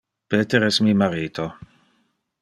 [0.33, 1.43] Peter es mi marito.